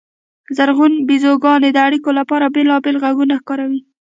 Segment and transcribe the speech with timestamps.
[0.57, 3.81] زرغونې بیزوګانې د اړیکو لپاره بېلابېل غږونه کاروي.